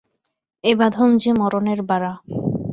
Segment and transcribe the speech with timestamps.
[0.63, 2.13] এ বাঁধন যে মরণের বাড়া।